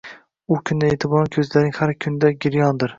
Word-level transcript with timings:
U 0.55 0.57
kundan 0.69 0.95
eʻtiboran 0.97 1.29
koʻzlaring 1.37 1.77
har 1.81 1.97
kunda 2.07 2.37
giryondir 2.45 2.89